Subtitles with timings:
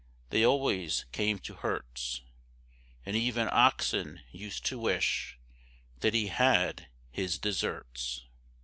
[0.31, 2.21] They always came to Herts;
[3.05, 5.37] And even Oxon used to wish
[5.99, 8.25] That he had his deserts.